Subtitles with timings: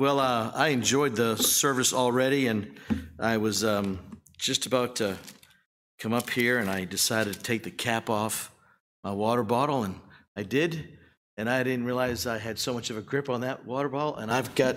[0.00, 2.80] Well, uh, I enjoyed the service already, and
[3.18, 3.98] I was um,
[4.38, 5.18] just about to
[5.98, 8.50] come up here, and I decided to take the cap off
[9.04, 9.94] my water bottle, and
[10.34, 10.96] I did,
[11.36, 14.16] and I didn't realize I had so much of a grip on that water bottle,
[14.16, 14.74] and I've got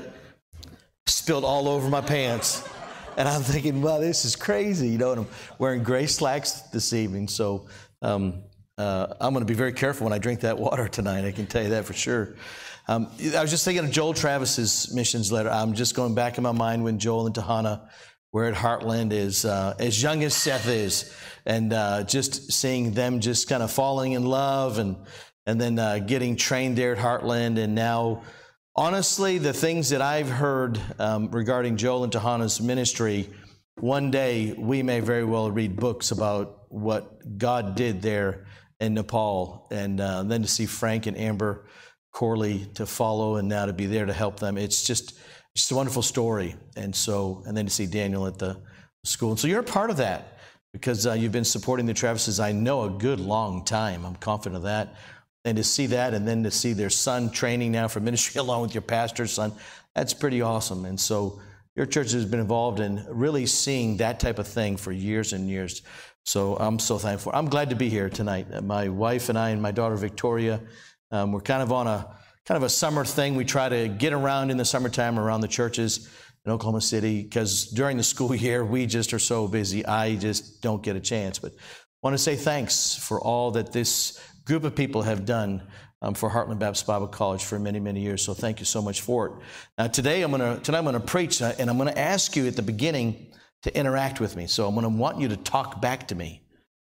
[1.08, 2.68] spilled all over my pants.
[3.16, 5.12] And I'm thinking, wow, this is crazy, you know.
[5.12, 5.28] And I'm
[5.58, 7.68] wearing gray slacks this evening, so
[8.02, 8.44] um,
[8.78, 11.24] uh, I'm going to be very careful when I drink that water tonight.
[11.24, 12.36] I can tell you that for sure.
[12.88, 15.50] Um, I was just thinking of Joel Travis's missions letter.
[15.50, 17.88] I'm just going back in my mind when Joel and Tahana
[18.34, 21.14] were at Heartland, is uh, as young as Seth is,
[21.46, 24.98] and uh, just seeing them just kind of falling in love, and
[25.46, 28.24] and then uh, getting trained there at Heartland, and now.
[28.76, 33.30] Honestly, the things that I've heard um, regarding Joel and Tahana's ministry,
[33.76, 38.48] one day we may very well read books about what God did there
[38.80, 41.68] in Nepal, and uh, then to see Frank and Amber
[42.14, 44.58] Corley to follow and now to be there to help them.
[44.58, 45.20] It's just
[45.56, 46.56] just a wonderful story.
[46.76, 48.58] And so, and then to see Daniel at the
[49.04, 49.32] school.
[49.32, 50.40] And so you're a part of that
[50.72, 54.06] because uh, you've been supporting the Travises, I know, a good long time.
[54.06, 54.96] I'm confident of that.
[55.46, 58.64] And to see that and then to see their son training now for ministry along
[58.64, 59.54] with your pastor's son,
[59.94, 60.86] that's pretty awesome.
[60.86, 61.40] And so
[61.76, 65.50] your church has been involved in really seeing that type of thing for years and
[65.50, 65.84] years.
[66.26, 67.32] So I'm so thankful.
[67.36, 68.64] I'm glad to be here tonight.
[68.64, 70.62] My wife and I and my daughter Victoria
[71.14, 73.36] um, we're kind of on a kind of a summer thing.
[73.36, 76.10] We try to get around in the summertime around the churches
[76.44, 79.86] in Oklahoma City because during the school year we just are so busy.
[79.86, 81.38] I just don't get a chance.
[81.38, 81.58] But I
[82.02, 85.62] want to say thanks for all that this group of people have done
[86.02, 88.24] um, for Heartland Baptist Bible College for many, many years.
[88.24, 89.34] So thank you so much for it.
[89.78, 92.56] Now today I'm to tonight I'm to preach uh, and I'm to ask you at
[92.56, 94.48] the beginning to interact with me.
[94.48, 96.44] So I'm to want you to talk back to me.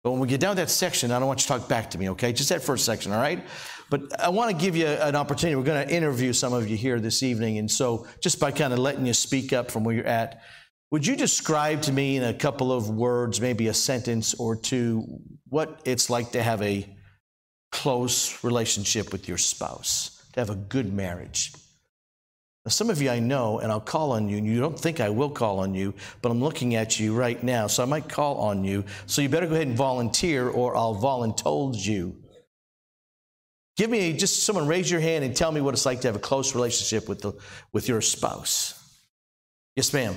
[0.05, 1.89] But when we get down to that section, I don't want you to talk back
[1.89, 2.31] to me, okay?
[2.31, 3.43] Just that first section, all right?
[3.89, 5.55] But I want to give you an opportunity.
[5.55, 7.59] We're going to interview some of you here this evening.
[7.59, 10.41] And so, just by kind of letting you speak up from where you're at,
[10.91, 15.19] would you describe to me in a couple of words, maybe a sentence or two,
[15.49, 16.87] what it's like to have a
[17.71, 21.53] close relationship with your spouse, to have a good marriage?
[22.65, 24.99] Now, some of you I know, and I'll call on you, and you don't think
[24.99, 25.93] I will call on you,
[26.23, 28.83] but I'm looking at you right now, so I might call on you.
[29.05, 32.15] So you better go ahead and volunteer, or I'll voluntold you.
[33.75, 36.15] Give me just someone raise your hand and tell me what it's like to have
[36.15, 37.33] a close relationship with, the,
[37.73, 38.81] with your spouse.
[39.75, 40.15] Yes, ma'am.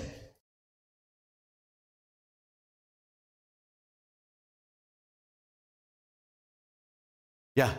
[7.56, 7.74] Yeah,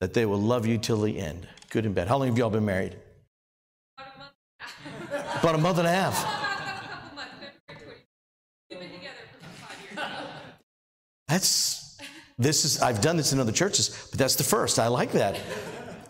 [0.00, 2.08] that they will love you till the end, good and bad.
[2.08, 2.96] How long have y'all been married?
[3.96, 4.34] About
[5.12, 5.54] a half.
[5.54, 6.46] A month and a half.
[11.28, 11.85] That's
[12.38, 14.78] this is, I've done this in other churches, but that's the first.
[14.78, 15.38] I like that.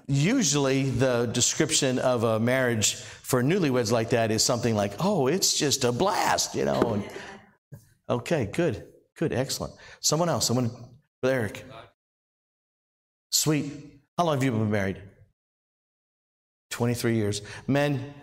[0.09, 5.57] Usually, the description of a marriage for newlyweds like that is something like, oh, it's
[5.57, 6.95] just a blast, you know.
[6.95, 8.87] And, okay, good,
[9.17, 9.75] good, excellent.
[10.01, 10.71] Someone else, someone,
[11.25, 11.65] Eric.
[13.31, 13.73] Sweet.
[14.17, 15.03] How long have you been married?
[16.71, 17.43] 23 years.
[17.67, 18.15] Men,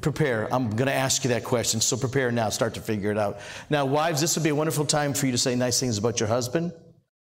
[0.00, 0.52] prepare.
[0.52, 2.48] I'm going to ask you that question, so prepare now.
[2.48, 3.40] Start to figure it out.
[3.70, 6.20] Now, wives, this would be a wonderful time for you to say nice things about
[6.20, 6.72] your husband.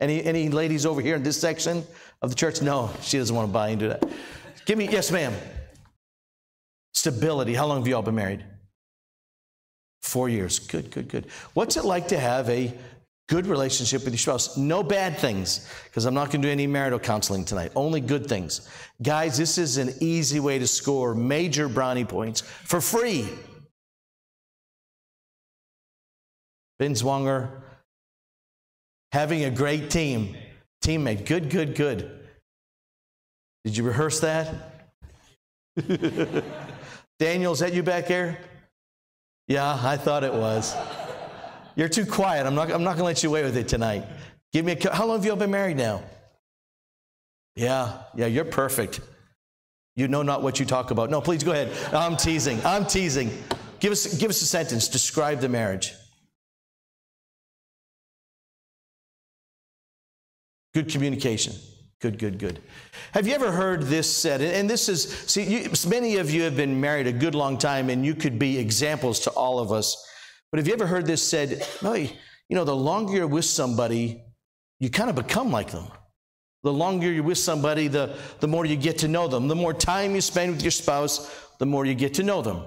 [0.04, 1.86] Any, any ladies over here in this section
[2.22, 2.62] of the church?
[2.62, 4.04] No, she doesn't want to buy into that.
[4.66, 5.34] Give me, yes, ma'am.
[6.94, 7.54] Stability.
[7.54, 8.44] How long have you all been married?
[10.02, 10.60] Four years.
[10.60, 11.28] Good, good, good.
[11.54, 12.74] What's it like to have a
[13.30, 14.58] good relationship with your spouse?
[14.58, 17.72] No bad things, because I'm not going to do any marital counseling tonight.
[17.74, 18.68] Only good things.
[19.02, 23.30] Guys, this is an easy way to score major brownie points for free.
[26.78, 27.63] Binswanger,
[29.14, 30.36] having a great team.
[30.84, 32.20] Teammate, good, good, good.
[33.64, 34.90] Did you rehearse that?
[37.20, 38.40] Daniel, is that you back there?
[39.48, 40.76] Yeah, I thought it was.
[41.76, 42.48] You're too quiet.
[42.48, 44.04] I'm not, I'm not going to let you away with it tonight.
[44.52, 46.04] Give me a, how long have you all been married now?
[47.56, 49.00] Yeah, yeah, you're perfect.
[49.96, 51.12] You know not what you talk about.
[51.12, 51.72] No, please go ahead.
[51.94, 52.60] I'm teasing.
[52.66, 53.30] I'm teasing.
[53.80, 54.88] Give us, give us a sentence.
[54.88, 55.94] Describe the marriage.
[60.74, 61.54] Good communication.
[62.02, 62.60] Good, good, good.
[63.14, 64.42] Have you ever heard this said?
[64.42, 67.90] And this is, see, you, many of you have been married a good long time,
[67.90, 70.06] and you could be examples to all of us.
[70.52, 71.66] But have you ever heard this said?
[71.82, 72.10] No, you
[72.50, 74.22] know, the longer you're with somebody,
[74.80, 75.88] you kind of become like them.
[76.64, 79.48] The longer you're with somebody, the, the more you get to know them.
[79.48, 82.64] The more time you spend with your spouse, the more you get to know them.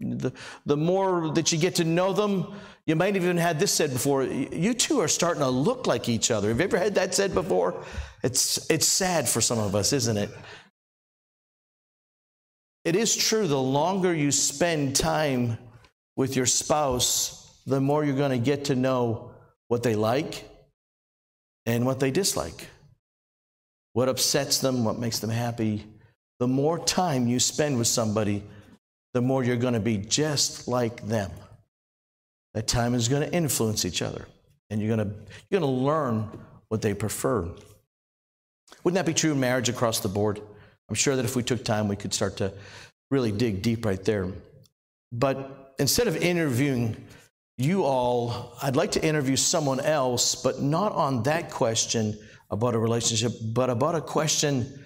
[0.00, 0.32] The,
[0.66, 2.54] the more that you get to know them,
[2.86, 4.24] you might have even had this said before.
[4.24, 6.48] You two are starting to look like each other.
[6.48, 7.82] Have you ever had that said before?
[8.22, 10.30] It's, it's sad for some of us, isn't it?
[12.84, 15.56] it is true, the longer you spend time
[16.16, 19.30] with your spouse, the more you're going to get to know
[19.68, 20.48] what they like
[21.64, 22.68] and what they dislike,
[23.94, 25.86] what upsets them, what makes them happy.
[26.40, 28.42] The more time you spend with somebody,
[29.14, 31.30] the more you're going to be just like them.
[32.54, 34.26] That time is going to influence each other,
[34.70, 35.14] and you're going to,
[35.50, 36.28] you're going to learn
[36.68, 37.48] what they prefer.
[38.82, 40.40] Wouldn't that be true in marriage across the board?
[40.88, 42.52] I'm sure that if we took time, we could start to
[43.10, 44.28] really dig deep right there.
[45.12, 46.96] But instead of interviewing
[47.56, 52.18] you all, I'd like to interview someone else, but not on that question
[52.50, 54.84] about a relationship, but about a question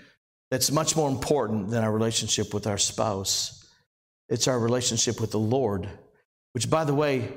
[0.50, 3.66] that's much more important than our relationship with our spouse.
[4.28, 5.88] It's our relationship with the Lord,
[6.52, 7.32] which, by the way,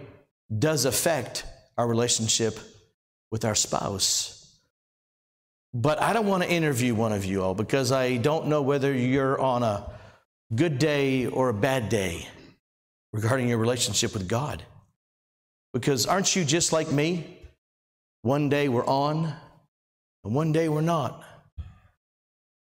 [0.58, 1.46] does affect
[1.78, 2.60] our relationship
[3.32, 4.60] with our spouse.
[5.74, 8.94] But I don't want to interview one of you all because I don't know whether
[8.94, 9.90] you're on a
[10.54, 12.28] good day or a bad day
[13.14, 14.64] regarding your relationship with God.
[15.74, 17.38] Because aren't you just like me?
[18.24, 19.34] One day we're on,
[20.24, 21.24] and one day we're not.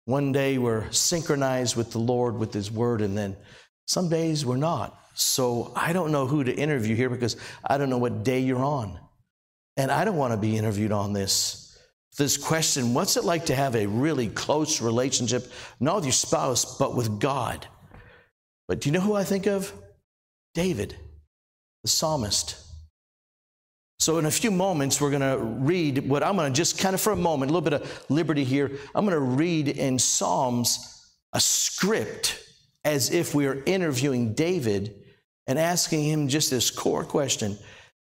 [0.06, 3.36] One day we're synchronized with the Lord, with His Word, and then
[3.88, 4.98] some days we're not.
[5.14, 8.64] So I don't know who to interview here because I don't know what day you're
[8.64, 9.00] on.
[9.78, 11.78] And I don't want to be interviewed on this.
[12.18, 15.50] This question what's it like to have a really close relationship,
[15.80, 17.68] not with your spouse, but with God?
[18.68, 19.74] But do you know who I think of?
[20.54, 20.96] David,
[21.84, 22.58] the psalmist.
[24.00, 26.96] So, in a few moments, we're going to read what I'm going to just kind
[26.96, 28.72] of for a moment, a little bit of liberty here.
[28.96, 32.44] I'm going to read in Psalms a script
[32.84, 35.01] as if we are interviewing David
[35.52, 37.58] and asking him just this core question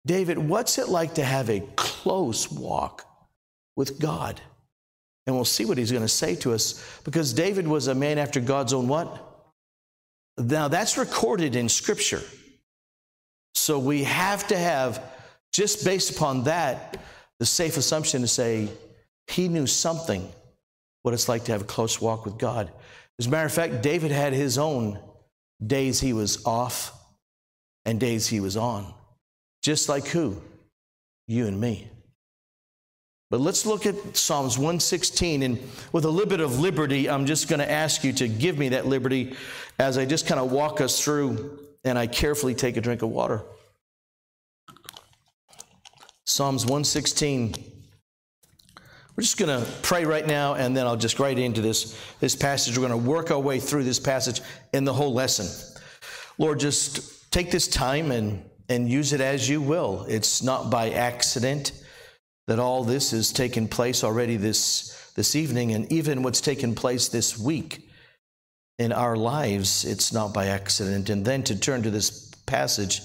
[0.03, 3.05] David, what's it like to have a close walk
[3.75, 4.41] with God?
[5.25, 8.17] And we'll see what he's going to say to us because David was a man
[8.17, 9.23] after God's own what?
[10.37, 12.21] Now, that's recorded in Scripture.
[13.53, 15.01] So we have to have
[15.51, 16.99] just based upon that,
[17.39, 18.69] the safe assumption to say
[19.27, 20.27] he knew something
[21.03, 22.71] what it's like to have a close walk with God.
[23.19, 24.99] As a matter of fact, David had his own
[25.65, 26.94] days he was off
[27.85, 28.93] and days he was on.
[29.61, 30.41] Just like who?
[31.27, 31.87] You and me.
[33.31, 35.43] But let's look at Psalms 116.
[35.43, 35.59] And
[35.91, 38.69] with a little bit of liberty, I'm just going to ask you to give me
[38.69, 39.35] that liberty
[39.79, 43.09] as I just kind of walk us through and I carefully take a drink of
[43.09, 43.43] water.
[46.25, 47.55] Psalms 116.
[49.15, 52.35] We're just going to pray right now, and then I'll just right into this, this
[52.35, 52.77] passage.
[52.77, 54.41] We're going to work our way through this passage
[54.73, 55.47] in the whole lesson.
[56.37, 60.05] Lord, just take this time and, and use it as you will.
[60.07, 61.73] It's not by accident
[62.47, 67.09] that all this has taken place already this, this evening, and even what's taken place
[67.09, 67.89] this week
[68.79, 71.09] in our lives, it's not by accident.
[71.09, 73.01] And then to turn to this passage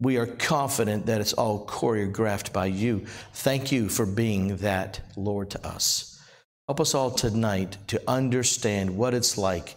[0.00, 3.06] we are confident that it's all choreographed by you.
[3.34, 6.20] Thank you for being that, Lord, to us.
[6.66, 9.76] Help us all tonight to understand what it's like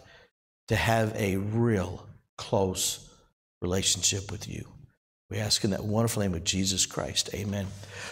[0.70, 2.08] to have a real
[2.38, 3.05] close
[3.62, 4.68] relationship with you.
[5.30, 7.30] We ask in that wonderful name of Jesus Christ.
[7.34, 7.66] Amen.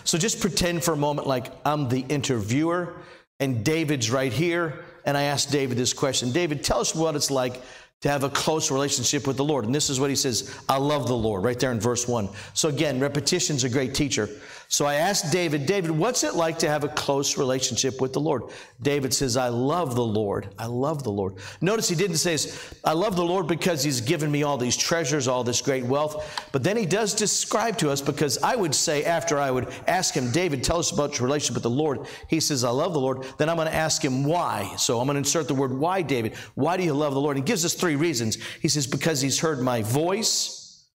[0.04, 2.96] So just pretend for a moment like I'm the interviewer
[3.40, 4.84] and David's right here.
[5.06, 7.62] And I ask David this question David, tell us what it's like
[8.02, 9.66] to have a close relationship with the Lord.
[9.66, 12.30] And this is what he says I love the Lord, right there in verse 1.
[12.54, 14.30] So again, repetition's a great teacher.
[14.74, 18.20] So I asked David, David, what's it like to have a close relationship with the
[18.20, 18.46] Lord?
[18.82, 20.50] David says, I love the Lord.
[20.58, 21.36] I love the Lord.
[21.62, 22.40] Notice he didn't say,
[22.84, 26.44] I love the Lord because he's given me all these treasures, all this great wealth.
[26.52, 30.16] But then he does describe to us because I would say, after I would ask
[30.16, 32.08] him, David, tell us about your relationship with the Lord.
[32.28, 33.28] He says, I love the Lord.
[33.38, 34.74] Then I'm going to ask him why.
[34.78, 36.34] So I'm going to insert the word why, David.
[36.56, 37.38] Why do you love the Lord?
[37.38, 38.40] He gives us three reasons.
[38.60, 40.88] He says, because he's heard my voice,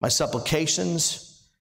[0.00, 1.28] my supplications,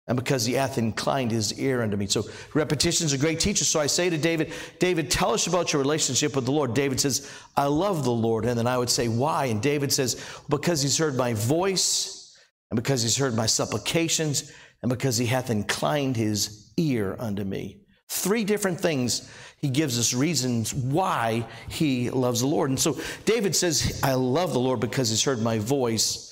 [0.07, 2.07] and because he hath inclined his ear unto me.
[2.07, 3.63] So repetition is a great teacher.
[3.63, 6.73] So I say to David, David, tell us about your relationship with the Lord.
[6.73, 8.45] David says, I love the Lord.
[8.45, 9.45] And then I would say, why?
[9.45, 12.37] And David says, because he's heard my voice,
[12.71, 17.81] and because he's heard my supplications, and because he hath inclined his ear unto me.
[18.09, 22.71] Three different things he gives us reasons why he loves the Lord.
[22.71, 26.30] And so David says, I love the Lord because he's heard my voice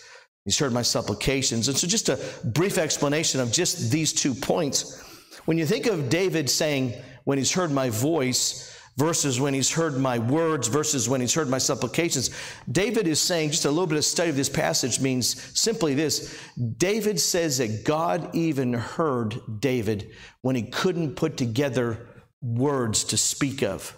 [0.50, 1.68] He's heard my supplications.
[1.68, 5.00] And so, just a brief explanation of just these two points.
[5.46, 9.96] When you think of David saying, When he's heard my voice, versus when he's heard
[9.96, 12.32] my words, versus when he's heard my supplications,
[12.72, 16.36] David is saying, just a little bit of study of this passage means simply this
[16.78, 20.10] David says that God even heard David
[20.42, 22.08] when he couldn't put together
[22.42, 23.96] words to speak of.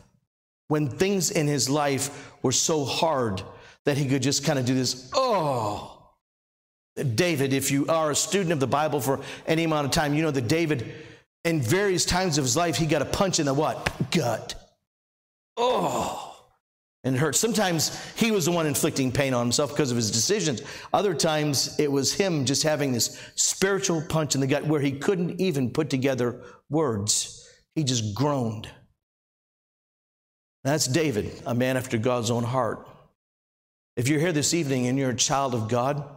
[0.67, 3.41] When things in his life were so hard
[3.86, 5.91] that he could just kind of do this, oh.
[6.96, 10.22] David, if you are a student of the Bible for any amount of time, you
[10.22, 10.94] know that David,
[11.46, 14.12] in various times of his life, he got a punch in the what?
[14.12, 14.56] Gut.
[15.58, 16.32] Oh
[17.04, 17.36] and it hurt.
[17.36, 20.62] Sometimes he was the one inflicting pain on himself because of his decisions.
[20.94, 24.92] Other times it was him just having this spiritual punch in the gut where he
[24.92, 27.50] couldn't even put together words.
[27.74, 28.70] He just groaned.
[30.64, 32.88] That's David, a man after God's own heart.
[33.98, 36.08] If you're here this evening and you're a child of God,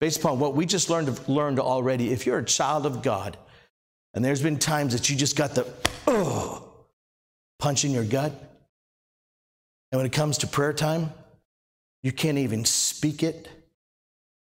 [0.00, 3.36] based upon what we just learned, learned already, if you're a child of God,
[4.14, 5.66] and there's been times that you just got the
[6.06, 6.66] oh,
[7.58, 8.32] punch in your gut,
[9.90, 11.12] and when it comes to prayer time,
[12.02, 13.48] you can't even speak it.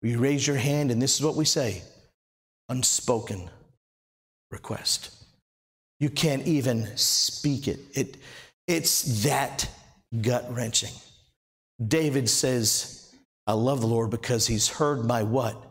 [0.02, 1.82] You raise your hand, and this is what we say
[2.68, 3.48] unspoken
[4.50, 5.14] request.
[6.00, 7.80] You can't even speak it.
[7.94, 8.16] it
[8.66, 9.68] it's that
[10.20, 10.92] gut wrenching.
[11.84, 13.05] David says,
[13.46, 15.62] I love the Lord because he's heard my what?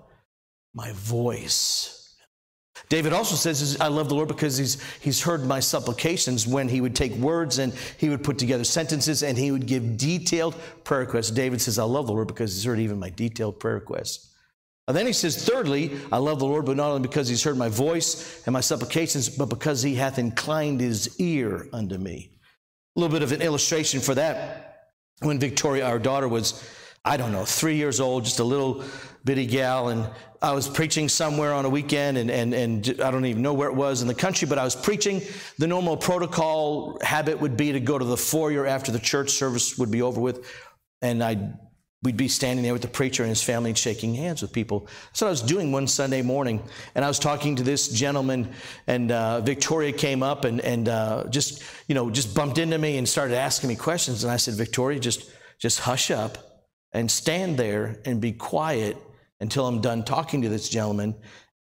[0.74, 1.96] My voice.
[2.90, 6.82] David also says, I love the Lord because he's, he's heard my supplications when he
[6.82, 11.02] would take words and he would put together sentences and he would give detailed prayer
[11.02, 11.32] requests.
[11.32, 14.34] David says, I love the Lord because he's heard even my detailed prayer requests.
[14.88, 17.58] And then he says, thirdly, I love the Lord, but not only because he's heard
[17.58, 22.30] my voice and my supplications, but because he hath inclined his ear unto me.
[22.96, 24.92] A little bit of an illustration for that.
[25.22, 26.64] When Victoria, our daughter, was,
[27.06, 28.84] I don't know, three years old, just a little
[29.24, 30.10] bitty gal, and
[30.42, 33.70] I was preaching somewhere on a weekend, and, and, and I don't even know where
[33.70, 35.22] it was in the country, but I was preaching.
[35.60, 39.78] The normal protocol habit would be to go to the foyer after the church service
[39.78, 40.48] would be over with,
[41.02, 41.60] and I'd
[42.02, 44.88] we'd be standing there with the preacher and his family and shaking hands with people.
[45.08, 46.62] That's what I was doing one Sunday morning,
[46.94, 48.52] and I was talking to this gentleman,
[48.86, 52.98] and uh, Victoria came up and and uh, just you know just bumped into me
[52.98, 56.45] and started asking me questions, and I said, Victoria, just just hush up
[56.96, 58.96] and stand there and be quiet
[59.42, 61.14] until I'm done talking to this gentleman.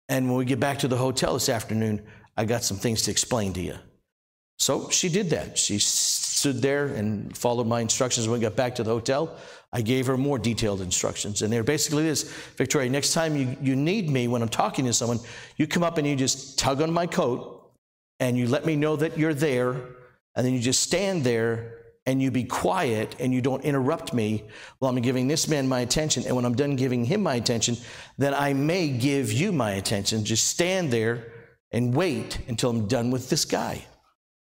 [0.08, 2.02] And when we get back to the hotel this afternoon,
[2.38, 3.76] I got some things to explain to you.
[4.58, 5.58] So she did that.
[5.58, 9.38] She stood there and followed my instructions when we got back to the hotel.
[9.74, 11.42] I gave her more detailed instructions.
[11.42, 12.24] And they're basically this
[12.56, 15.20] Victoria, next time you, you need me when I'm talking to someone,
[15.58, 17.70] you come up and you just tug on my coat
[18.22, 19.76] and you let me know that you're there.
[20.38, 24.44] And then you just stand there and you be quiet and you don't interrupt me
[24.80, 26.24] while I'm giving this man my attention.
[26.26, 27.78] And when I'm done giving him my attention,
[28.18, 30.24] then I may give you my attention.
[30.24, 31.32] Just stand there
[31.72, 33.84] and wait until I'm done with this guy.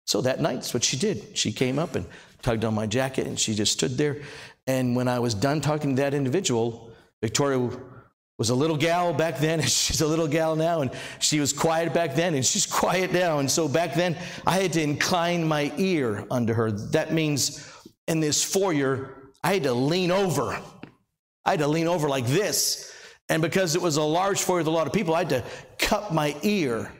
[0.05, 1.37] So that night, that's what she did.
[1.37, 2.05] She came up and
[2.41, 4.21] tugged on my jacket and she just stood there.
[4.67, 6.91] And when I was done talking to that individual,
[7.21, 7.71] Victoria
[8.39, 11.53] was a little gal back then, and she's a little gal now, and she was
[11.53, 13.37] quiet back then, and she's quiet now.
[13.37, 14.17] And so back then,
[14.47, 16.71] I had to incline my ear unto her.
[16.71, 17.71] That means
[18.07, 20.59] in this foyer, I had to lean over.
[21.45, 22.91] I had to lean over like this.
[23.27, 25.43] And because it was a large foyer with a lot of people, I had to
[25.77, 26.91] cup my ear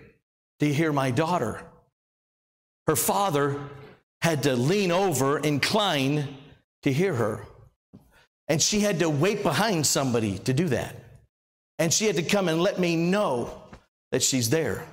[0.59, 1.61] to hear my daughter.
[2.85, 3.59] Her father
[4.21, 6.37] had to lean over, incline
[6.83, 7.45] to hear her.
[8.47, 11.08] And she had to wait behind somebody to do that.
[11.79, 13.63] And she had to come and let me know
[14.11, 14.85] that she's there.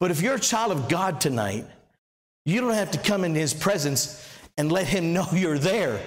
[0.00, 1.66] But if you're a child of God tonight,
[2.46, 6.00] you don't have to come into his presence and let him know you're there.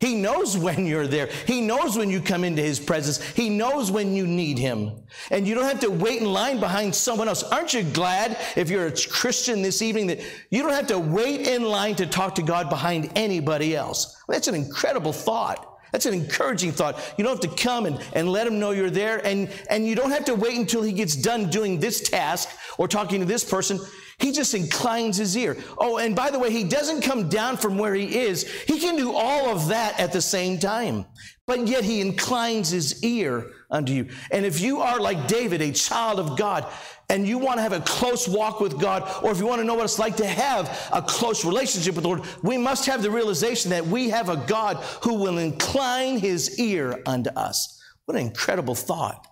[0.00, 1.28] He knows when you're there.
[1.46, 3.22] He knows when you come into his presence.
[3.22, 4.90] He knows when you need him.
[5.30, 7.44] And you don't have to wait in line behind someone else.
[7.44, 10.18] Aren't you glad if you're a Christian this evening that
[10.50, 14.16] you don't have to wait in line to talk to God behind anybody else?
[14.26, 15.71] That's an incredible thought.
[15.92, 16.98] That's an encouraging thought.
[17.16, 19.94] You don't have to come and, and let him know you're there, and, and you
[19.94, 23.44] don't have to wait until he gets done doing this task or talking to this
[23.44, 23.78] person.
[24.18, 25.56] He just inclines his ear.
[25.78, 28.50] Oh, and by the way, he doesn't come down from where he is.
[28.66, 31.04] He can do all of that at the same time,
[31.46, 34.08] but yet he inclines his ear unto you.
[34.30, 36.66] And if you are like David, a child of God,
[37.12, 39.66] and you want to have a close walk with God, or if you want to
[39.66, 43.02] know what it's like to have a close relationship with the Lord, we must have
[43.02, 47.82] the realization that we have a God who will incline his ear unto us.
[48.06, 49.26] What an incredible thought.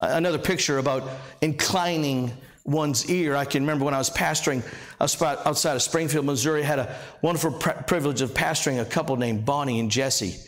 [0.00, 1.08] Another picture about
[1.40, 2.32] inclining
[2.64, 3.36] one's ear.
[3.36, 4.64] I can remember when I was pastoring
[4.98, 9.16] a spot outside of Springfield, Missouri, I had a wonderful privilege of pastoring a couple
[9.16, 10.38] named Bonnie and Jesse.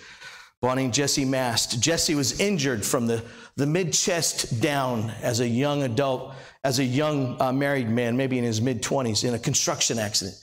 [0.61, 1.81] Bonnie and Jesse Mast.
[1.81, 3.23] Jesse was injured from the,
[3.55, 8.39] the mid chest down as a young adult as a young uh, married man, maybe
[8.39, 10.37] in his mid 20s, in a construction accident,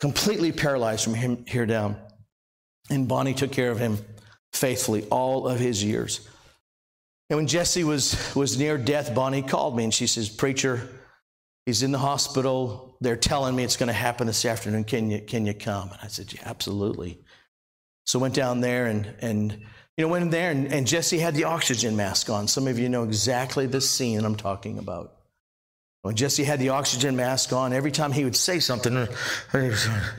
[0.00, 1.96] completely paralyzed from him here down.
[2.90, 3.98] And Bonnie took care of him
[4.52, 6.28] faithfully all of his years.
[7.28, 10.88] And when Jesse was, was near death, Bonnie called me and she says, Preacher,
[11.64, 12.96] he's in the hospital.
[13.00, 14.82] They're telling me it's going to happen this afternoon.
[14.82, 15.90] Can you, can you come?
[15.90, 17.20] And I said, Yeah, absolutely.
[18.06, 19.52] So went down there and, and
[19.96, 22.48] You know, went in there and, and Jesse had the oxygen mask on.
[22.48, 25.19] Some of you know exactly the scene I'm talking about.
[26.02, 29.06] When Jesse had the oxygen mask on, every time he would say something, uh,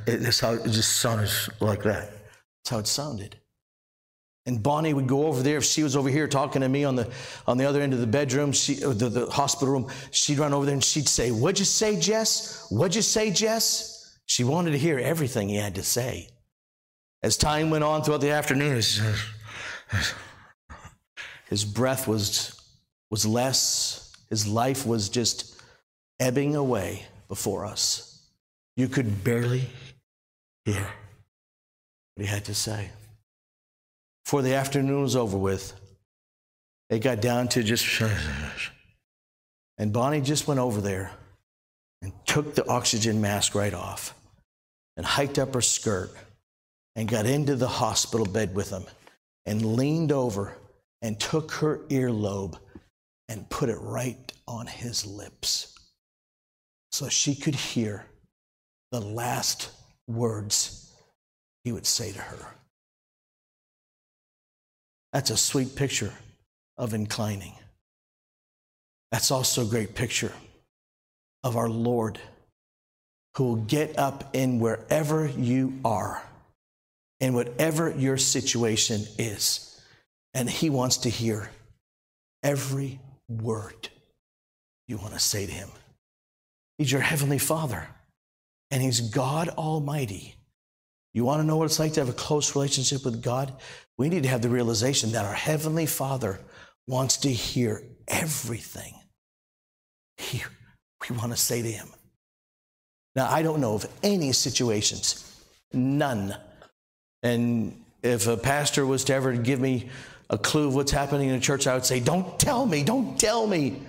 [0.06, 2.12] it's how it just sounded like that.
[2.12, 3.38] That's how it sounded.
[4.46, 6.96] And Bonnie would go over there if she was over here talking to me on
[6.96, 7.12] the
[7.46, 9.88] on the other end of the bedroom, she the, the hospital room.
[10.10, 12.66] She'd run over there and she'd say, "What'd you say, Jess?
[12.70, 16.30] What'd you say, Jess?" She wanted to hear everything he had to say.
[17.22, 18.78] As time went on throughout the afternoon,
[21.50, 22.60] his breath was
[23.12, 24.12] was less.
[24.30, 25.51] His life was just
[26.22, 28.22] ebbing away before us.
[28.78, 29.68] You could barely
[30.64, 30.88] hear
[32.16, 32.90] what he had to say.
[34.24, 35.74] Before the afternoon was over with,
[36.90, 38.02] it got down to just.
[39.78, 41.12] And Bonnie just went over there
[42.04, 44.14] and took the oxygen mask right off
[44.96, 46.12] and hiked up her skirt
[46.96, 48.84] and got into the hospital bed with him
[49.48, 50.56] and leaned over
[51.02, 52.60] and took her earlobe
[53.28, 55.80] and put it right on his lips
[56.92, 58.06] so she could hear
[58.92, 59.70] the last
[60.08, 60.94] words
[61.64, 62.46] he would say to her.
[65.14, 66.14] That's a sweet picture
[66.78, 67.54] of inclining.
[69.12, 70.32] That's also a great picture
[71.44, 72.20] of our Lord
[73.36, 76.22] who will get up in wherever you are,
[77.20, 79.82] in whatever your situation is,
[80.34, 81.50] and He wants to hear
[82.44, 83.90] every word
[84.88, 85.70] you want to say to Him.
[86.82, 87.88] He's your Heavenly Father,
[88.72, 90.34] and He's God Almighty.
[91.14, 93.54] You want to know what it's like to have a close relationship with God?
[94.00, 96.40] We need to have the realization that our Heavenly Father
[96.88, 98.96] wants to hear everything
[100.18, 100.42] he,
[101.08, 101.88] we want to say to Him.
[103.16, 105.40] Now, I don't know of any situations,
[105.72, 106.36] none.
[107.22, 109.92] And if a pastor was to ever give me
[110.32, 113.20] a clue of what's happening in a church, I would say, Don't tell me, don't
[113.20, 113.84] tell me.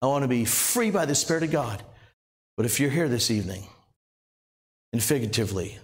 [0.00, 1.82] I want to be free by the Spirit of God.
[2.58, 3.68] But if you're here this evening,
[4.92, 5.78] and figuratively,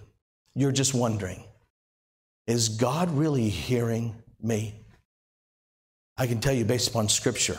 [0.55, 1.41] you're just wondering,
[2.47, 4.75] is God really hearing me?
[6.17, 7.57] I can tell you based upon Scripture,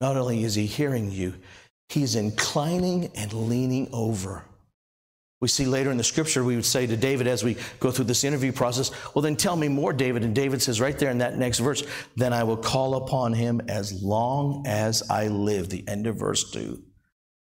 [0.00, 1.34] not only is He hearing you,
[1.88, 4.42] He's inclining and leaning over.
[5.40, 8.06] We see later in the scripture, we would say to David as we go through
[8.06, 10.24] this interview process, Well, then tell me more, David.
[10.24, 11.84] And David says right there in that next verse,
[12.16, 15.68] Then I will call upon him as long as I live.
[15.68, 16.82] The end of verse 2.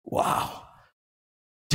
[0.04, 0.63] Wow.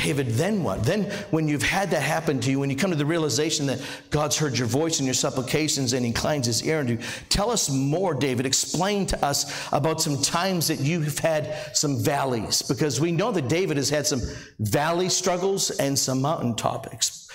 [0.09, 0.83] David, then what?
[0.83, 3.79] Then, when you've had that happen to you, when you come to the realization that
[4.09, 7.69] God's heard your voice and your supplications and inclines his ear unto you, tell us
[7.69, 8.47] more, David.
[8.47, 13.49] Explain to us about some times that you've had some valleys, because we know that
[13.49, 14.19] David has had some
[14.57, 17.29] valley struggles and some mountain topics.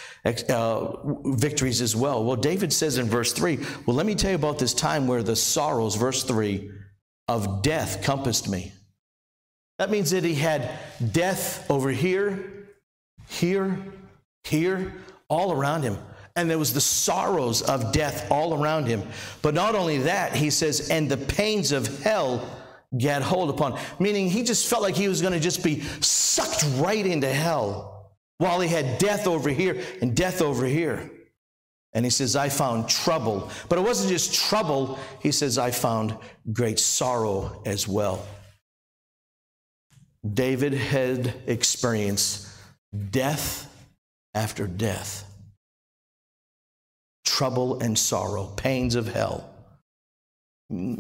[0.49, 0.97] Uh,
[1.37, 2.25] victories as well.
[2.25, 3.57] Well, David says in verse 3,
[3.87, 6.73] Well, let me tell you about this time where the sorrows, verse 3,
[7.29, 8.73] of death compassed me.
[9.79, 10.77] That means that he had
[11.13, 12.64] death over here,
[13.27, 13.79] here,
[14.45, 14.95] here,
[15.29, 15.99] all around him.
[16.37, 19.03] And there was the sorrows of death all around him.
[19.41, 22.49] But not only that, he says, and the pains of hell
[22.99, 23.79] get hold upon.
[23.99, 28.13] Meaning he just felt like he was going to just be sucked right into hell
[28.39, 31.11] while he had death over here and death over here.
[31.93, 33.51] And he says, I found trouble.
[33.69, 34.99] But it wasn't just trouble.
[35.21, 36.17] He says, I found
[36.53, 38.27] great sorrow as well.
[40.33, 42.49] David had experienced
[43.11, 43.71] death
[44.35, 45.31] after death,
[47.25, 49.49] trouble and sorrow, pains of hell.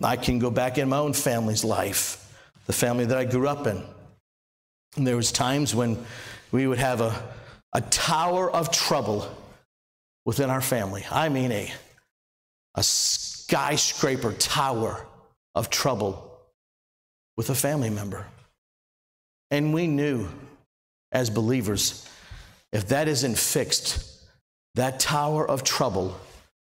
[0.03, 2.21] I can go back in my own family's life,
[2.67, 3.83] the family that I grew up in.
[4.97, 6.05] And there was times when
[6.53, 7.21] we would have a,
[7.73, 9.29] a tower of trouble
[10.25, 11.05] within our family.
[11.11, 11.73] I mean a,
[12.75, 15.05] a skyscraper tower
[15.55, 16.31] of trouble
[17.37, 18.27] with a family member.
[19.51, 20.29] And we knew
[21.15, 22.09] as believers,
[22.73, 24.21] if that isn't fixed,
[24.75, 26.19] that tower of trouble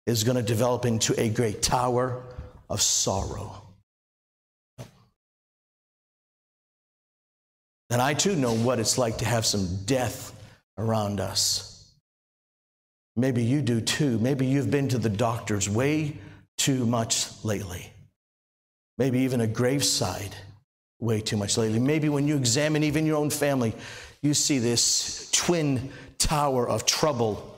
[0.05, 2.23] is going to develop into a great tower
[2.69, 3.63] of sorrow.
[7.89, 10.33] And I too know what it's like to have some death
[10.77, 11.91] around us.
[13.15, 14.19] Maybe you do too.
[14.19, 16.17] Maybe you've been to the doctors way
[16.57, 17.91] too much lately.
[18.97, 20.35] Maybe even a graveside
[20.99, 21.79] way too much lately.
[21.79, 23.73] Maybe when you examine even your own family,
[24.27, 27.57] you see this twin tower of trouble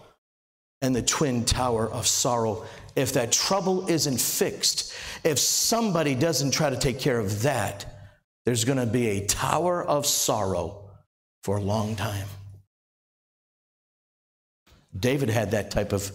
[0.81, 2.65] and the twin tower of sorrow.
[2.95, 7.85] If that trouble isn't fixed, if somebody doesn't try to take care of that,
[8.45, 10.89] there's going to be a tower of sorrow
[11.43, 12.27] for a long time.
[14.97, 16.11] David had that type of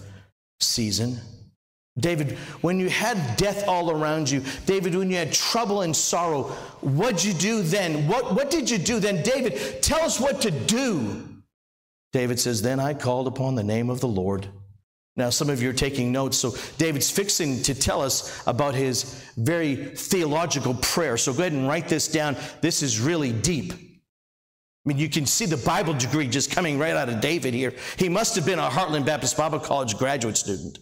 [0.61, 1.19] season.
[1.99, 6.45] David, when you had death all around you, David, when you had trouble and sorrow,
[6.81, 8.09] what'd you do then?
[8.09, 9.23] What, what did you do then?
[9.23, 11.29] David, tell us what to do.
[12.13, 14.49] David says, Then I called upon the name of the Lord.
[15.17, 19.25] Now, some of you are taking notes, so David's fixing to tell us about his
[19.37, 21.17] very theological prayer.
[21.17, 22.37] So go ahead and write this down.
[22.61, 23.73] This is really deep.
[23.73, 27.73] I mean, you can see the Bible degree just coming right out of David here.
[27.97, 30.79] He must have been a Heartland Baptist Bible College graduate student.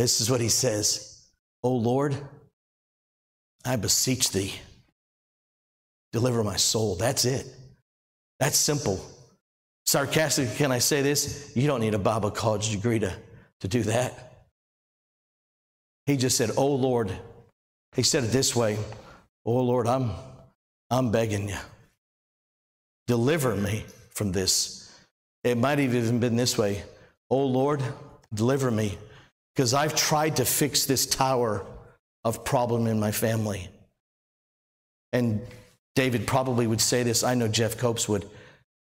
[0.00, 1.28] This is what he says
[1.62, 2.16] O Lord,
[3.66, 4.54] I beseech thee,
[6.10, 6.94] deliver my soul.
[6.94, 7.46] That's it.
[8.38, 8.98] That's simple.
[9.84, 11.52] Sarcastically, can I say this?
[11.54, 13.14] You don't need a Bible college degree to,
[13.60, 14.46] to do that.
[16.06, 17.12] He just said, Oh Lord.
[17.94, 18.78] He said it this way
[19.44, 20.12] Oh Lord, I'm,
[20.88, 21.58] I'm begging you.
[23.06, 24.98] Deliver me from this.
[25.44, 26.84] It might have even been this way
[27.28, 27.82] Oh Lord,
[28.32, 28.96] deliver me
[29.60, 31.66] because I've tried to fix this tower
[32.24, 33.68] of problem in my family.
[35.12, 35.46] And
[35.94, 37.22] David probably would say this.
[37.22, 38.26] I know Jeff Copes would.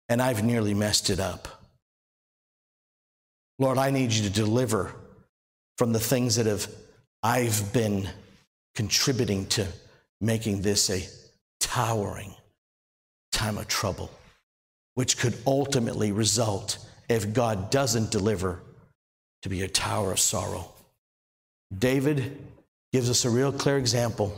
[0.08, 1.48] And I've nearly messed it up.
[3.58, 4.94] Lord, I need you to deliver
[5.76, 6.66] from the things that have
[7.22, 8.08] I've been
[8.74, 9.66] contributing to
[10.22, 11.06] making this a
[11.60, 12.32] towering
[13.32, 14.10] time of trouble,
[14.94, 16.78] which could ultimately result
[17.10, 18.62] if God doesn't deliver
[19.44, 20.72] to be a tower of sorrow.
[21.78, 22.38] David
[22.94, 24.34] gives us a real clear example.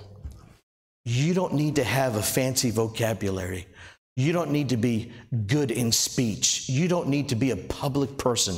[1.04, 3.68] You don't need to have a fancy vocabulary.
[4.16, 5.12] You don't need to be
[5.46, 6.68] good in speech.
[6.68, 8.56] You don't need to be a public person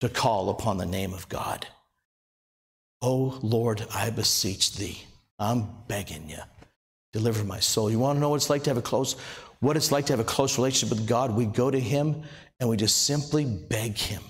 [0.00, 1.68] to call upon the name of God.
[3.00, 5.00] Oh Lord, I beseech thee.
[5.38, 6.40] I'm begging you.
[7.12, 7.92] Deliver my soul.
[7.92, 9.14] You want to know what it's like to have a close
[9.60, 11.34] what it's like to have a close relationship with God?
[11.34, 12.24] We go to him
[12.58, 14.22] and we just simply beg him.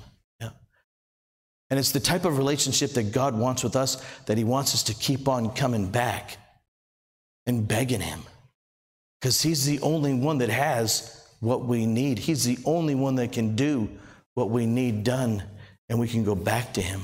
[1.71, 4.85] And it's the type of relationship that God wants with us that He wants us
[4.85, 6.39] to keep on coming back
[7.47, 8.21] and begging Him.
[9.21, 12.19] Because He's the only one that has what we need.
[12.19, 13.89] He's the only one that can do
[14.35, 15.43] what we need done,
[15.89, 17.03] and we can go back to Him.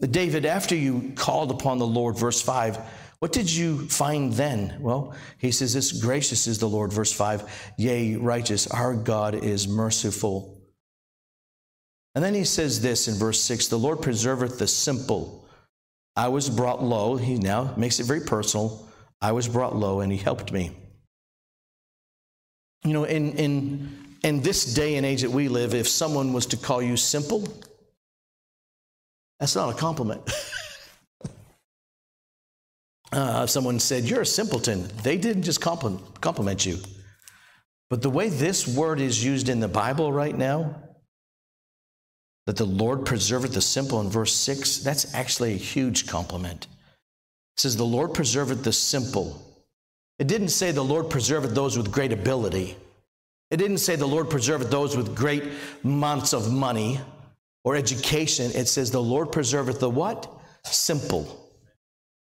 [0.00, 2.78] David, after you called upon the Lord, verse 5,
[3.20, 4.78] what did you find then?
[4.80, 7.72] Well, he says, This gracious is the Lord, verse 5.
[7.78, 10.61] Yea, righteous, our God is merciful
[12.14, 15.46] and then he says this in verse 6 The Lord preserveth the simple.
[16.14, 17.16] I was brought low.
[17.16, 18.86] He now makes it very personal.
[19.20, 20.76] I was brought low and he helped me.
[22.84, 26.46] You know, in, in, in this day and age that we live, if someone was
[26.46, 27.48] to call you simple,
[29.38, 30.22] that's not a compliment.
[33.12, 34.88] uh, someone said, You're a simpleton.
[35.02, 36.78] They didn't just compliment, compliment you.
[37.88, 40.81] But the way this word is used in the Bible right now,
[42.46, 46.66] that the Lord preserveth the simple in verse 6, that's actually a huge compliment.
[47.56, 49.40] It says, The Lord preserveth the simple.
[50.18, 52.76] It didn't say the Lord preserveth those with great ability.
[53.50, 55.44] It didn't say the Lord preserveth those with great
[55.84, 57.00] amounts of money
[57.64, 58.50] or education.
[58.54, 60.30] It says the Lord preserveth the what?
[60.64, 61.38] Simple.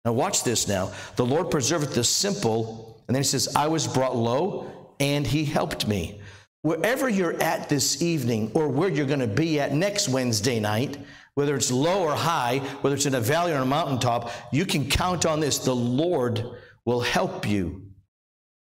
[0.04, 0.92] Now watch this now.
[1.16, 5.46] The Lord preserveth the simple, and then he says, I was brought low, and he
[5.46, 6.20] helped me
[6.66, 10.98] wherever you're at this evening or where you're going to be at next Wednesday night,
[11.36, 14.90] whether it's low or high, whether it's in a valley or a mountaintop, you can
[14.90, 15.60] count on this.
[15.60, 16.44] The Lord
[16.84, 17.84] will help you.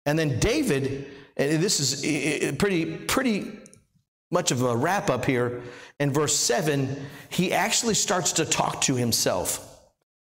[0.07, 3.51] And then David, and this is pretty, pretty
[4.31, 5.61] much of a wrap up here.
[5.99, 9.79] In verse 7, he actually starts to talk to himself.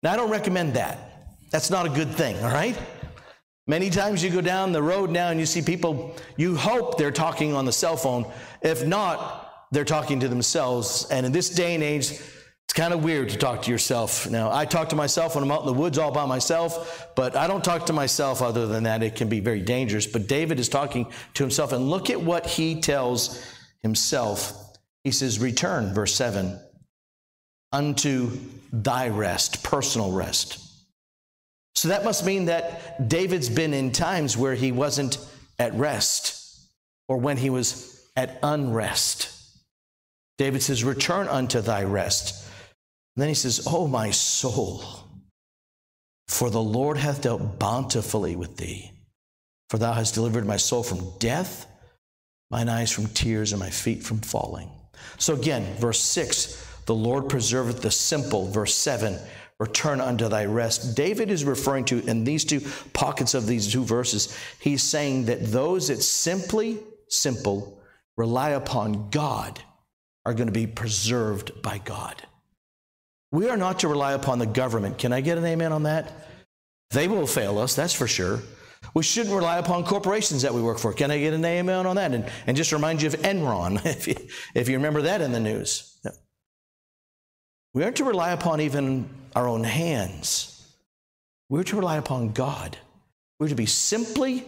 [0.02, 0.98] Now, I don't recommend that.
[1.50, 2.78] That's not a good thing, all right?
[3.66, 7.12] Many times you go down the road now and you see people, you hope they're
[7.12, 8.30] talking on the cell phone.
[8.60, 11.06] If not, they're talking to themselves.
[11.10, 14.28] And in this day and age, it's kind of weird to talk to yourself.
[14.30, 17.36] Now, I talk to myself when I'm out in the woods all by myself, but
[17.36, 19.02] I don't talk to myself other than that.
[19.02, 20.06] It can be very dangerous.
[20.06, 23.44] But David is talking to himself, and look at what he tells
[23.82, 24.78] himself.
[25.04, 26.58] He says, Return, verse 7,
[27.72, 28.38] unto
[28.72, 30.71] thy rest, personal rest.
[31.82, 35.18] So that must mean that David's been in times where he wasn't
[35.58, 36.60] at rest
[37.08, 39.36] or when he was at unrest.
[40.38, 42.48] David says, Return unto thy rest.
[43.16, 44.84] And then he says, Oh, my soul,
[46.28, 48.92] for the Lord hath dealt bountifully with thee.
[49.68, 51.66] For thou hast delivered my soul from death,
[52.48, 54.70] mine eyes from tears, and my feet from falling.
[55.18, 58.46] So again, verse 6 the Lord preserveth the simple.
[58.48, 59.18] Verse 7
[59.62, 60.96] return unto thy rest.
[60.96, 62.60] David is referring to, in these two
[62.92, 67.80] pockets of these two verses, he's saying that those that simply, simple,
[68.16, 69.62] rely upon God
[70.26, 72.20] are going to be preserved by God.
[73.30, 74.98] We are not to rely upon the government.
[74.98, 76.10] Can I get an amen on that?
[76.90, 78.40] They will fail us, that's for sure.
[78.94, 80.92] We shouldn't rely upon corporations that we work for.
[80.92, 82.12] Can I get an amen on that?
[82.12, 84.16] And, and just remind you of Enron, if you,
[84.56, 85.88] if you remember that in the news.
[87.74, 90.48] We aren't to rely upon even our own hands.
[91.48, 92.76] We're to rely upon God.
[93.38, 94.44] We're to be simply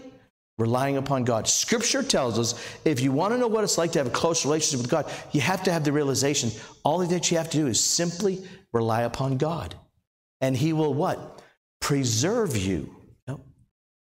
[0.57, 1.49] relying upon God.
[1.49, 4.45] Scripture tells us if you want to know what it's like to have a close
[4.45, 6.51] relationship with God, you have to have the realization
[6.85, 9.75] all that you have to do is simply rely upon God.
[10.41, 11.43] And He will what?
[11.81, 12.95] Preserve you.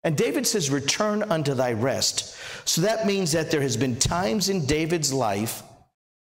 [0.04, 2.36] And David says, Return unto thy rest.
[2.64, 5.62] So that means that there has been times in David's life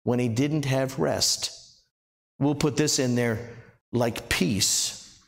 [0.03, 1.57] when he didn't have rest.
[2.39, 3.39] We'll put this in there
[3.93, 5.19] like peace.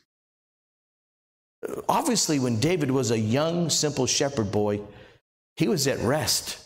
[1.87, 4.81] Obviously, when David was a young, simple shepherd boy,
[5.55, 6.59] he was at rest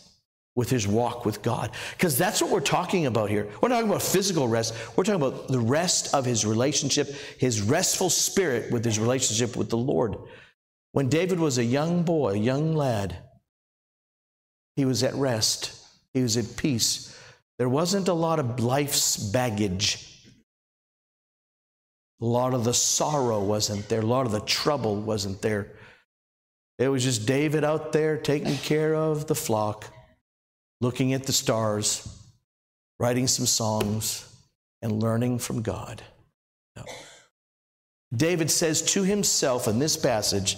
[0.58, 1.70] with his walk with God.
[1.92, 3.46] Because that's what we're talking about here.
[3.60, 7.62] We're not talking about physical rest, we're talking about the rest of his relationship, his
[7.62, 10.16] restful spirit with his relationship with the Lord.
[10.90, 13.16] When David was a young boy, a young lad,
[14.74, 15.72] he was at rest,
[16.12, 17.16] he was at peace.
[17.58, 20.07] There wasn't a lot of life's baggage.
[22.20, 25.72] A lot of the sorrow wasn't there, a lot of the trouble wasn't there.
[26.78, 29.92] It was just David out there taking care of the flock,
[30.80, 32.08] looking at the stars,
[33.00, 34.24] writing some songs,
[34.82, 36.02] and learning from God.
[36.76, 36.84] No.
[38.14, 40.56] David says to himself in this passage,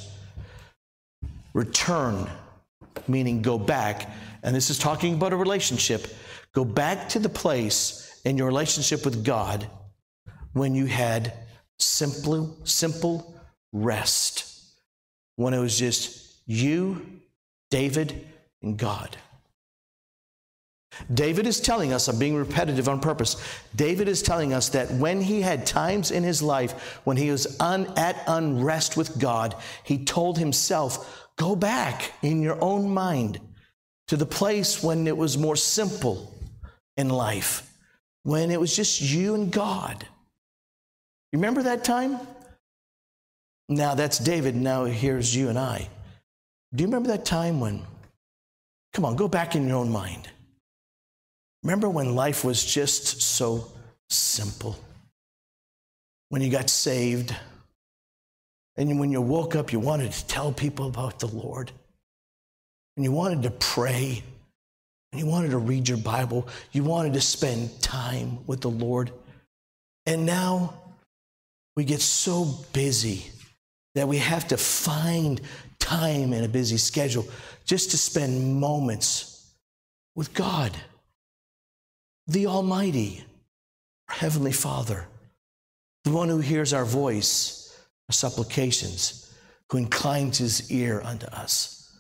[1.53, 2.29] return,
[3.09, 4.11] meaning go back.
[4.43, 6.07] And this is talking about a relationship.
[6.53, 9.67] Go back to the place in your relationship with God
[10.53, 11.33] when you had
[11.83, 13.35] simple, simple
[13.73, 14.47] rest.
[15.37, 17.21] When it was just you,
[17.71, 18.27] David,
[18.63, 19.17] and God.
[21.13, 23.37] David is telling us, I'm being repetitive on purpose.
[23.75, 27.59] David is telling us that when he had times in his life when he was
[27.61, 33.41] un, at unrest with God, he told himself, Go back in your own mind
[34.09, 36.35] to the place when it was more simple
[36.97, 37.73] in life,
[38.25, 40.07] when it was just you and God.
[41.33, 42.19] You remember that time?
[43.69, 45.89] Now that's David, now here's you and I.
[46.75, 47.83] Do you remember that time when,
[48.93, 50.29] come on, go back in your own mind.
[51.63, 53.71] Remember when life was just so
[54.09, 54.79] simple?
[56.31, 57.35] When you got saved,
[58.77, 61.71] and when you woke up, you wanted to tell people about the Lord.
[62.97, 64.23] And you wanted to pray.
[65.13, 66.49] And you wanted to read your Bible.
[66.73, 69.13] You wanted to spend time with the Lord.
[70.07, 70.75] And now
[71.77, 73.27] we get so busy
[73.95, 75.41] that we have to find
[75.79, 77.27] time in a busy schedule
[77.65, 79.53] just to spend moments
[80.15, 80.77] with God,
[82.27, 83.25] the Almighty,
[84.09, 85.07] our Heavenly Father,
[86.05, 87.61] the one who hears our voice
[88.11, 89.33] our supplications,
[89.71, 91.97] who inclines his ear unto us,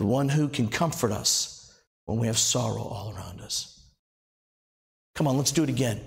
[0.00, 1.72] the one who can comfort us
[2.04, 3.90] when we have sorrow all around us.
[5.14, 6.00] Come on, let's do it again.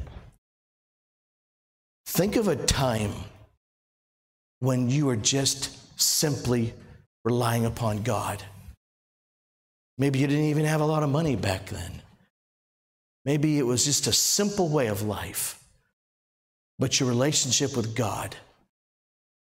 [2.07, 3.11] Think of a time
[4.59, 6.73] when you were just simply
[7.25, 8.41] relying upon God.
[9.97, 12.01] Maybe you didn't even have a lot of money back then.
[13.25, 15.61] Maybe it was just a simple way of life.
[16.79, 18.37] But your relationship with God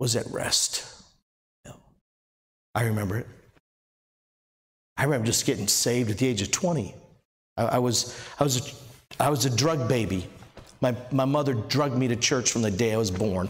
[0.00, 0.90] was at rest.
[2.74, 3.26] I remember it.
[4.96, 6.94] I remember just getting saved at the age of 20.
[7.58, 10.26] I, I was, I, was a, I was a drug baby.
[10.84, 13.48] My, my mother drugged me to church from the day I was born.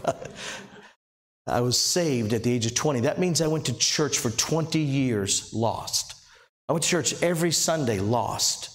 [1.49, 3.01] I was saved at the age of 20.
[3.01, 6.15] That means I went to church for 20 years lost.
[6.69, 8.71] I went to church every Sunday lost.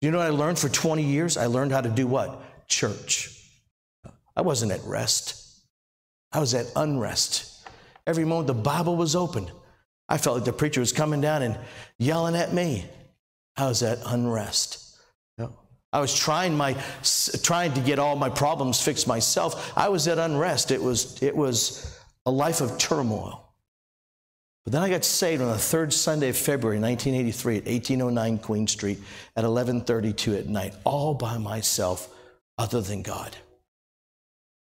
[0.00, 1.36] You know what I learned for 20 years?
[1.36, 2.42] I learned how to do what?
[2.66, 3.40] Church.
[4.34, 5.62] I wasn't at rest.
[6.32, 7.68] I was at unrest.
[8.04, 9.48] Every moment the Bible was open,
[10.08, 11.56] I felt like the preacher was coming down and
[12.00, 12.86] yelling at me.
[13.56, 14.89] I was at unrest.
[15.92, 16.76] I was trying my
[17.42, 19.76] trying to get all my problems fixed myself.
[19.76, 20.70] I was at unrest.
[20.70, 23.44] It was it was a life of turmoil.
[24.64, 28.66] But then I got saved on the third Sunday of February 1983 at 1809 Queen
[28.68, 28.98] Street
[29.34, 32.08] at 11:32 at night, all by myself,
[32.56, 33.36] other than God.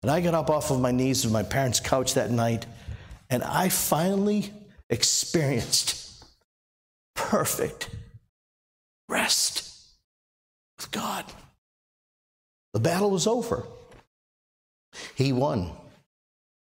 [0.02, 2.64] And I got up off of my knees on my parents' couch that night,
[3.28, 4.50] and I finally
[4.88, 6.24] experienced
[7.14, 7.90] perfect
[9.06, 9.69] rest
[10.86, 11.24] God.
[12.72, 13.66] The battle was over.
[15.14, 15.70] He won.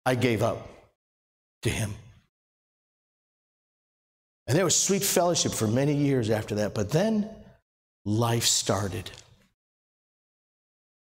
[0.06, 0.67] I gave up
[1.63, 1.93] to him.
[4.47, 6.75] And there was sweet fellowship for many years after that.
[6.75, 7.30] But then
[8.06, 9.10] life started.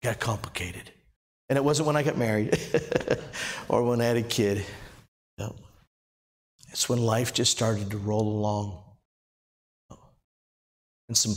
[0.03, 0.91] Got complicated.
[1.49, 2.59] And it wasn't when I got married
[3.69, 4.65] or when I had a kid.
[5.39, 5.57] No.
[6.71, 8.83] It's when life just started to roll along.
[11.09, 11.35] And some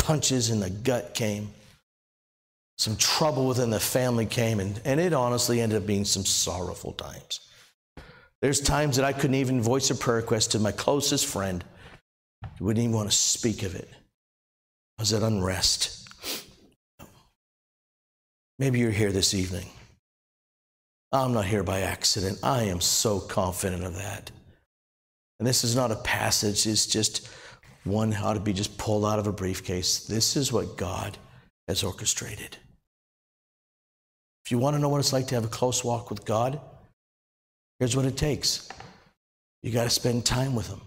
[0.00, 1.50] punches in the gut came.
[2.78, 4.58] Some trouble within the family came.
[4.58, 7.40] And, and it honestly ended up being some sorrowful times.
[8.42, 11.62] There's times that I couldn't even voice a prayer request to my closest friend.
[12.58, 13.88] Wouldn't even want to speak of it.
[14.98, 16.08] I was at unrest.
[18.58, 19.66] Maybe you're here this evening.
[21.12, 22.38] I'm not here by accident.
[22.42, 24.30] I am so confident of that.
[25.38, 27.28] And this is not a passage, it's just
[27.84, 30.06] one ought to be just pulled out of a briefcase.
[30.06, 31.16] This is what God
[31.68, 32.56] has orchestrated.
[34.44, 36.60] If you want to know what it's like to have a close walk with God,
[37.78, 38.68] here's what it takes
[39.62, 40.80] you got to spend time with Him.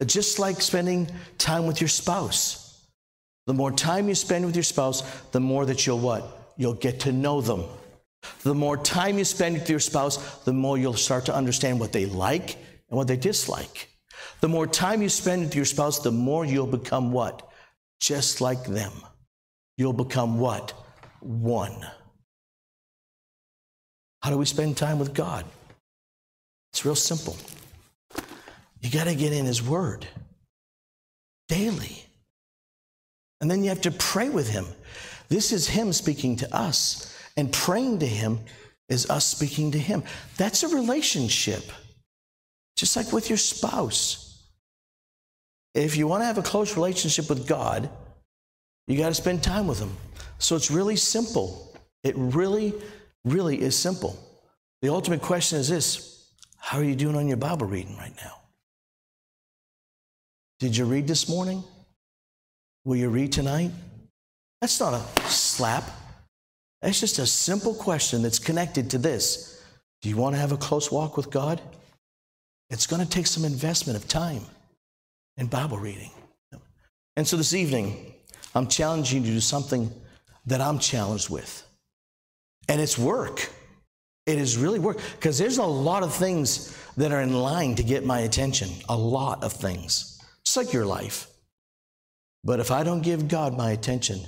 [0.00, 2.86] It's just like spending time with your spouse.
[3.46, 6.54] The more time you spend with your spouse, the more that you'll what?
[6.56, 7.64] You'll get to know them.
[8.42, 11.92] The more time you spend with your spouse, the more you'll start to understand what
[11.92, 12.56] they like
[12.88, 13.89] and what they dislike.
[14.40, 17.50] The more time you spend with your spouse, the more you'll become what?
[18.00, 18.92] Just like them.
[19.76, 20.72] You'll become what?
[21.20, 21.86] One.
[24.22, 25.44] How do we spend time with God?
[26.72, 27.36] It's real simple.
[28.80, 30.06] You got to get in His Word
[31.48, 32.04] daily.
[33.40, 34.66] And then you have to pray with Him.
[35.28, 38.40] This is Him speaking to us, and praying to Him
[38.88, 40.02] is us speaking to Him.
[40.36, 41.64] That's a relationship,
[42.76, 44.29] just like with your spouse.
[45.74, 47.88] If you want to have a close relationship with God,
[48.86, 49.96] you got to spend time with Him.
[50.38, 51.76] So it's really simple.
[52.02, 52.74] It really,
[53.24, 54.18] really is simple.
[54.82, 58.32] The ultimate question is this How are you doing on your Bible reading right now?
[60.58, 61.62] Did you read this morning?
[62.84, 63.70] Will you read tonight?
[64.60, 65.84] That's not a slap.
[66.82, 69.62] That's just a simple question that's connected to this.
[70.02, 71.60] Do you want to have a close walk with God?
[72.70, 74.42] It's going to take some investment of time
[75.40, 76.10] and Bible reading.
[77.16, 78.14] And so this evening,
[78.54, 79.90] I'm challenging you to do something
[80.46, 81.66] that I'm challenged with.
[82.68, 83.48] And it's work.
[84.26, 87.82] It is really work because there's a lot of things that are in line to
[87.82, 90.22] get my attention, a lot of things.
[90.42, 91.26] It's like your life.
[92.44, 94.20] But if I don't give God my attention,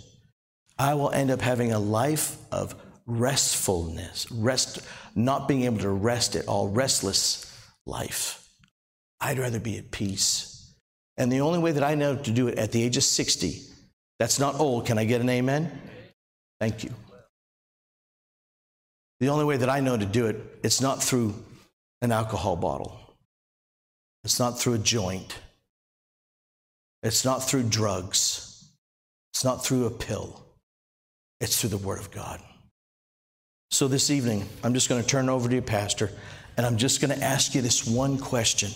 [0.79, 2.75] I will end up having a life of
[3.07, 4.81] restfulness, rest,
[5.15, 8.49] not being able to rest at all, restless life.
[9.21, 10.52] I'd rather be at peace.
[11.17, 13.63] And the only way that I know to do it at the age of 60,
[14.19, 14.87] that's not old.
[14.87, 15.71] Can I get an amen?
[16.61, 16.91] Thank you.
[19.21, 21.35] The only way that I know to do it, it's not through
[22.01, 22.99] an alcohol bottle.
[24.25, 25.39] It's not through a joint.
[27.03, 28.65] It's not through drugs,
[29.33, 30.41] it's not through a pill,
[31.41, 32.41] it's through the Word of God.
[33.71, 36.11] So this evening, I'm just going to turn over to you, Pastor,
[36.57, 38.71] and I'm just going to ask you this one question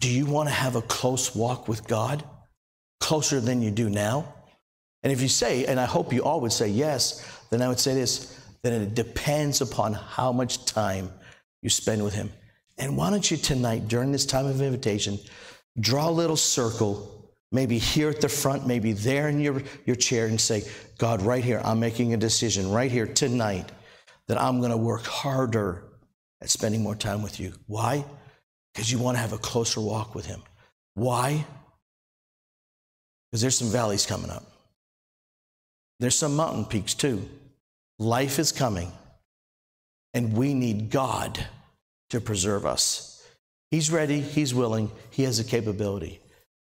[0.00, 2.24] Do you want to have a close walk with God?
[2.98, 4.34] Closer than you do now?
[5.02, 7.80] And if you say, and I hope you all would say yes, then I would
[7.80, 11.10] say this then it depends upon how much time
[11.62, 12.30] you spend with Him.
[12.76, 15.18] And why don't you tonight, during this time of invitation,
[15.78, 20.26] Draw a little circle, maybe here at the front, maybe there in your, your chair,
[20.26, 20.64] and say,
[20.98, 23.70] God, right here, I'm making a decision right here tonight
[24.26, 25.84] that I'm going to work harder
[26.42, 27.54] at spending more time with you.
[27.66, 28.04] Why?
[28.72, 30.42] Because you want to have a closer walk with Him.
[30.94, 31.44] Why?
[33.30, 34.44] Because there's some valleys coming up.
[35.98, 37.28] There's some mountain peaks too.
[37.98, 38.90] Life is coming,
[40.14, 41.44] and we need God
[42.10, 43.26] to preserve us.
[43.70, 46.20] He's ready, He's willing, He has the capability.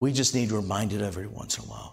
[0.01, 1.81] We just need reminded every once in a while.